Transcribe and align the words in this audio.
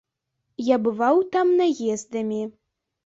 Я 0.67 0.79
бываў 0.87 1.21
там 1.35 1.47
наездамі. 1.63 2.41